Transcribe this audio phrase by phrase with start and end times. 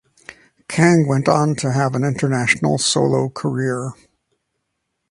[0.67, 3.93] Kang went on to have an international solo career.